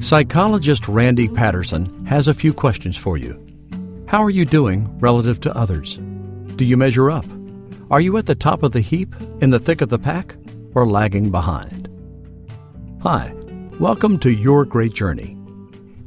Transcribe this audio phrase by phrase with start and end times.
[0.00, 3.36] Psychologist Randy Patterson has a few questions for you.
[4.06, 5.98] How are you doing relative to others?
[6.54, 7.26] Do you measure up?
[7.90, 10.36] Are you at the top of the heap, in the thick of the pack,
[10.76, 11.88] or lagging behind?
[13.02, 13.34] Hi,
[13.80, 15.36] welcome to Your Great Journey.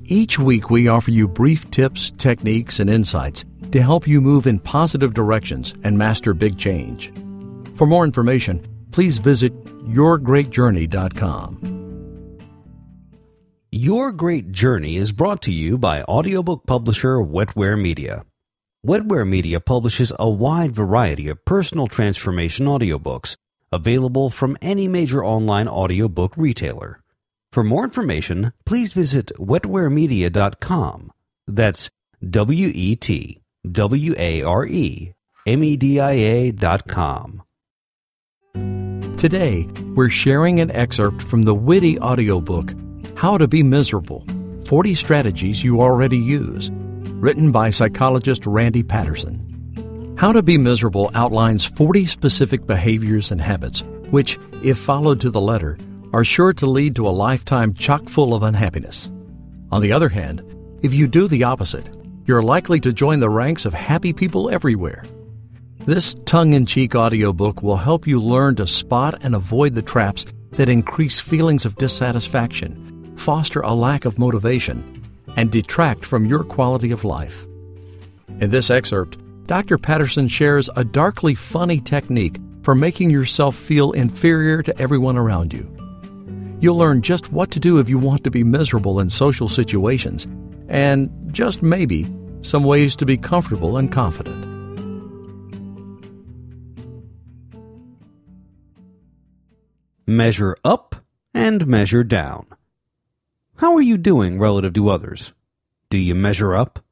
[0.05, 4.61] Each week we offer you brief tips, techniques, and insights to help you move in
[4.61, 7.11] positive directions and master big change.
[7.75, 9.53] For more information, please visit
[9.85, 11.80] yourgreatjourney.com.
[13.73, 18.25] Your Great Journey is brought to you by audiobook publisher Wetware Media.
[18.85, 23.37] Wetware Media publishes a wide variety of personal transformation audiobooks
[23.71, 27.01] available from any major online audiobook retailer.
[27.53, 31.13] For more information, please visit wetwaremedia.com.
[31.47, 31.89] That's
[32.29, 35.13] W E T W A R E
[35.47, 37.43] M E D I A.com.
[39.15, 42.73] Today, we're sharing an excerpt from the witty audiobook
[43.15, 44.25] How to Be Miserable
[44.65, 50.15] 40 Strategies You Already Use, written by psychologist Randy Patterson.
[50.17, 55.41] How to Be Miserable outlines 40 specific behaviors and habits, which, if followed to the
[55.41, 55.77] letter,
[56.13, 59.11] are sure to lead to a lifetime chock full of unhappiness.
[59.71, 60.43] On the other hand,
[60.81, 61.89] if you do the opposite,
[62.25, 65.03] you're likely to join the ranks of happy people everywhere.
[65.85, 70.25] This tongue in cheek audiobook will help you learn to spot and avoid the traps
[70.51, 72.80] that increase feelings of dissatisfaction
[73.21, 75.03] foster a lack of motivation,
[75.37, 77.45] and detract from your quality of life.
[78.39, 79.77] In this excerpt, Dr.
[79.77, 85.69] Patterson shares a darkly funny technique for making yourself feel inferior to everyone around you.
[86.59, 90.25] You'll learn just what to do if you want to be miserable in social situations,
[90.67, 92.07] and just maybe
[92.41, 94.47] some ways to be comfortable and confident.
[100.07, 100.95] Measure up
[101.33, 102.50] and measure down.
[103.61, 105.33] How are you doing relative to others?
[105.91, 106.83] Do you measure up?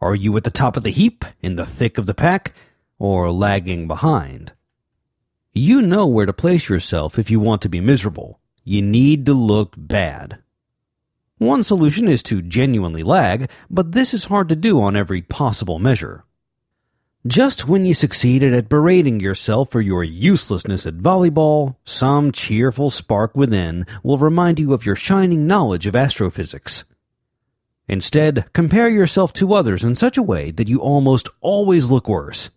[0.00, 2.54] Are you at the top of the heap, in the thick of the pack,
[3.00, 4.52] or lagging behind?
[5.52, 8.38] You know where to place yourself if you want to be miserable.
[8.62, 10.38] You need to look bad.
[11.38, 15.80] One solution is to genuinely lag, but this is hard to do on every possible
[15.80, 16.24] measure.
[17.26, 23.34] Just when you succeeded at berating yourself for your uselessness at volleyball, some cheerful spark
[23.34, 26.84] within will remind you of your shining knowledge of astrophysics.
[27.88, 32.50] Instead, compare yourself to others in such a way that you almost always look worse.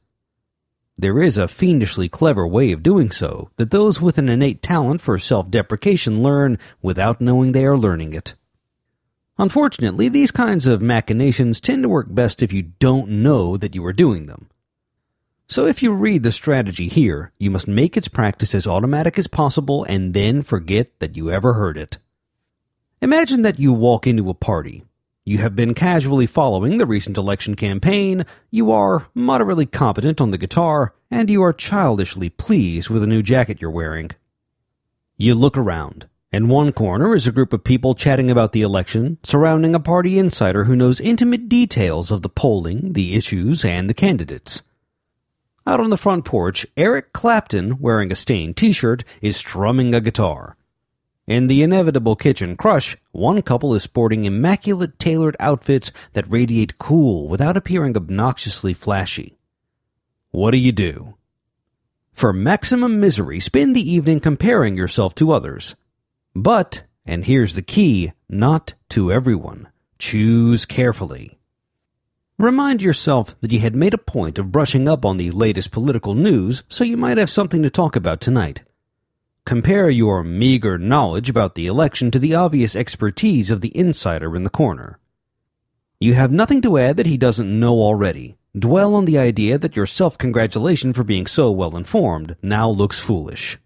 [0.98, 5.00] There is a fiendishly clever way of doing so that those with an innate talent
[5.00, 8.34] for self deprecation learn without knowing they are learning it.
[9.38, 13.86] Unfortunately, these kinds of machinations tend to work best if you don't know that you
[13.86, 14.50] are doing them.
[15.50, 19.28] So if you read the strategy here, you must make its practice as automatic as
[19.28, 22.00] possible and then forget that you ever heard it.
[23.02, 24.84] Imagine that you walk into a party.
[25.24, 30.38] You have been casually following the recent election campaign, you are moderately competent on the
[30.38, 34.12] guitar, and you are childishly pleased with the new jacket you're wearing.
[35.16, 36.08] You look around.
[36.30, 40.20] In one corner is a group of people chatting about the election, surrounding a party
[40.20, 44.62] insider who knows intimate details of the polling, the issues, and the candidates.
[45.68, 50.00] Out on the front porch, Eric Clapton, wearing a stained t shirt, is strumming a
[50.00, 50.56] guitar.
[51.28, 57.28] In the inevitable kitchen crush, one couple is sporting immaculate tailored outfits that radiate cool
[57.28, 59.38] without appearing obnoxiously flashy.
[60.32, 61.16] What do you do?
[62.14, 65.76] For maximum misery, spend the evening comparing yourself to others.
[66.34, 69.68] But, and here's the key, not to everyone.
[70.00, 71.37] Choose carefully.
[72.40, 76.14] Remind yourself that you had made a point of brushing up on the latest political
[76.14, 78.62] news so you might have something to talk about tonight.
[79.44, 84.44] Compare your meager knowledge about the election to the obvious expertise of the insider in
[84.44, 85.00] the corner.
[86.00, 88.38] You have nothing to add that he doesn't know already.
[88.56, 93.00] Dwell on the idea that your self congratulation for being so well informed now looks
[93.00, 93.58] foolish.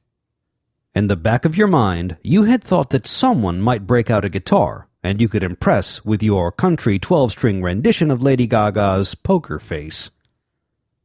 [0.96, 4.30] In the back of your mind, you had thought that someone might break out a
[4.30, 9.60] guitar and you could impress with your country 12 string rendition of Lady Gaga's Poker
[9.60, 10.10] Face.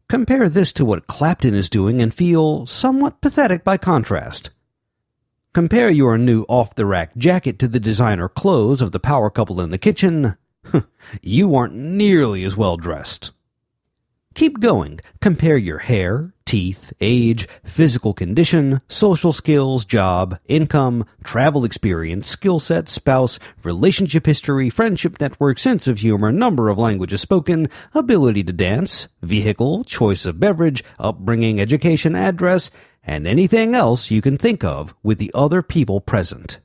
[0.08, 4.50] Compare this to what Clapton is doing and feel somewhat pathetic by contrast.
[5.52, 9.60] Compare your new off the rack jacket to the designer clothes of the power couple
[9.60, 10.36] in the kitchen.
[11.22, 13.32] you aren't nearly as well dressed.
[14.34, 15.00] Keep going.
[15.20, 22.88] Compare your hair, teeth, age, physical condition, social skills, job, income, travel experience, skill set,
[22.88, 29.08] spouse, relationship history, friendship network, sense of humor, number of languages spoken, ability to dance,
[29.20, 32.70] vehicle, choice of beverage, upbringing, education, address,
[33.02, 36.60] and anything else you can think of with the other people present.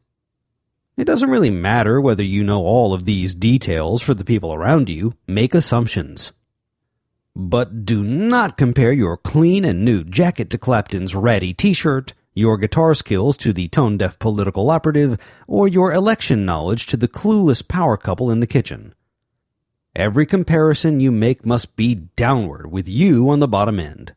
[0.98, 4.90] It doesn't really matter whether you know all of these details for the people around
[4.90, 5.14] you.
[5.26, 6.32] Make assumptions.
[7.36, 12.58] But do not compare your clean and new jacket to Clapton's ratty t shirt, your
[12.58, 15.18] guitar skills to the tone deaf political operative,
[15.48, 18.94] or your election knowledge to the clueless power couple in the kitchen.
[19.96, 24.14] Every comparison you make must be downward, with you on the bottom end.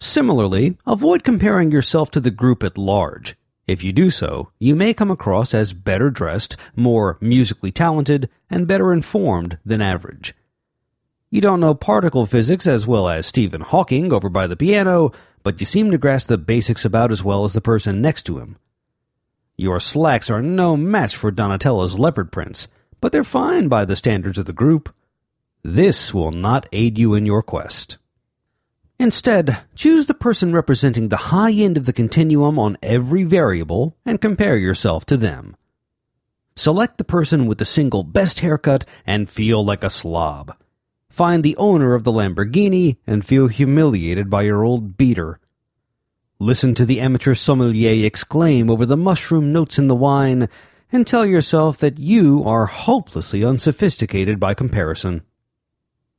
[0.00, 3.36] Similarly, avoid comparing yourself to the group at large.
[3.66, 8.66] If you do so, you may come across as better dressed, more musically talented, and
[8.68, 10.34] better informed than average.
[11.34, 15.10] You don't know particle physics as well as Stephen Hawking over by the piano,
[15.42, 18.38] but you seem to grasp the basics about as well as the person next to
[18.38, 18.56] him.
[19.56, 22.68] Your slacks are no match for Donatella's leopard prints,
[23.00, 24.94] but they're fine by the standards of the group.
[25.64, 27.96] This will not aid you in your quest.
[29.00, 34.20] Instead, choose the person representing the high end of the continuum on every variable and
[34.20, 35.56] compare yourself to them.
[36.54, 40.54] Select the person with the single best haircut and feel like a slob.
[41.14, 45.38] Find the owner of the Lamborghini and feel humiliated by your old beater.
[46.40, 50.48] Listen to the amateur sommelier exclaim over the mushroom notes in the wine
[50.90, 55.22] and tell yourself that you are hopelessly unsophisticated by comparison.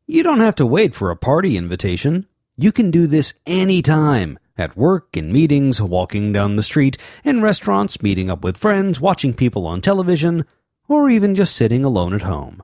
[0.07, 2.25] You don't have to wait for a party invitation.
[2.55, 7.41] You can do this any time at work, in meetings, walking down the street, in
[7.41, 10.45] restaurants, meeting up with friends, watching people on television,
[10.87, 12.63] or even just sitting alone at home.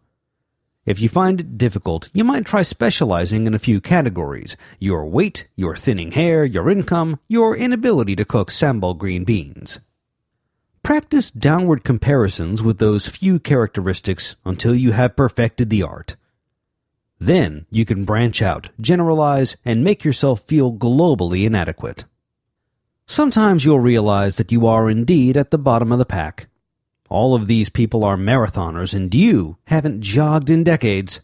[0.83, 5.47] If you find it difficult, you might try specializing in a few categories your weight,
[5.55, 9.79] your thinning hair, your income, your inability to cook sambal green beans.
[10.81, 16.15] Practice downward comparisons with those few characteristics until you have perfected the art.
[17.19, 22.05] Then you can branch out, generalize, and make yourself feel globally inadequate.
[23.05, 26.47] Sometimes you'll realize that you are indeed at the bottom of the pack.
[27.11, 31.19] All of these people are marathoners, and you haven't jogged in decades.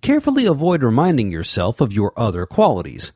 [0.00, 3.12] Carefully avoid reminding yourself of your other qualities.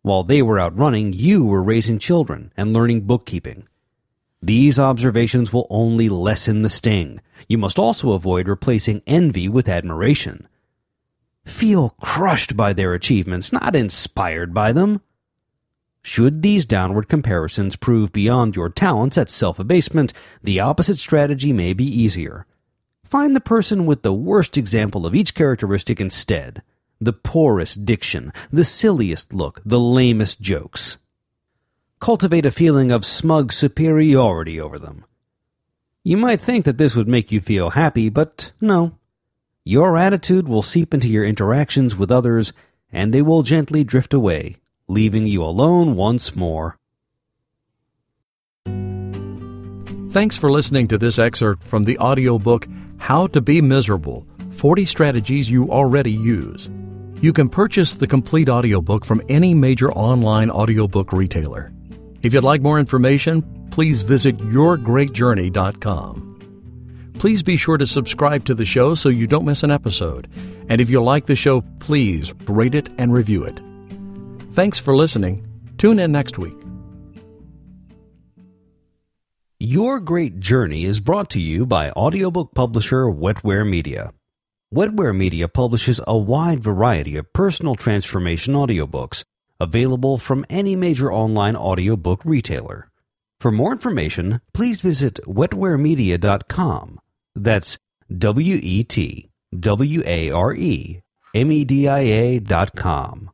[0.00, 3.68] While they were out running, you were raising children and learning bookkeeping.
[4.40, 7.20] These observations will only lessen the sting.
[7.48, 10.48] You must also avoid replacing envy with admiration
[11.44, 15.00] feel crushed by their achievements, not inspired by them.
[16.06, 20.12] Should these downward comparisons prove beyond your talents at self abasement,
[20.42, 22.44] the opposite strategy may be easier.
[23.04, 26.62] Find the person with the worst example of each characteristic instead
[27.00, 30.98] the poorest diction, the silliest look, the lamest jokes.
[32.00, 35.06] Cultivate a feeling of smug superiority over them.
[36.02, 38.98] You might think that this would make you feel happy, but no,
[39.64, 42.52] your attitude will seep into your interactions with others,
[42.92, 44.58] and they will gently drift away,
[44.88, 46.78] leaving you alone once more.
[50.10, 55.50] Thanks for listening to this excerpt from the audiobook How to Be Miserable 40 Strategies
[55.50, 56.70] You Already Use.
[57.20, 61.72] You can purchase the complete audiobook from any major online audiobook retailer.
[62.22, 66.30] If you'd like more information, please visit yourgreatjourney.com.
[67.18, 70.28] Please be sure to subscribe to the show so you don't miss an episode.
[70.68, 73.60] And if you like the show, please rate it and review it.
[74.54, 75.46] Thanks for listening.
[75.78, 76.56] Tune in next week.
[79.58, 84.12] Your Great Journey is brought to you by audiobook publisher Wetware Media.
[84.74, 89.24] Wetware Media publishes a wide variety of personal transformation audiobooks
[89.60, 92.90] available from any major online audiobook retailer.
[93.40, 97.00] For more information, please visit wetwaremedia.com
[97.34, 97.78] that's
[98.16, 101.00] W E T W A R E
[101.34, 103.30] M E D I A dot com.